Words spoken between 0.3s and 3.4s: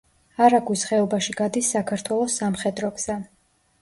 არაგვის ხეობაში გადის საქართველოს სამხედრო გზა.